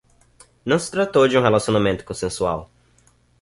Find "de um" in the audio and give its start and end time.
1.27-1.43